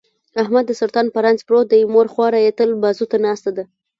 [0.41, 3.63] احمد د سرطان په رنځ پروت دی، مور خواره یې تل بازوته ناسته ده.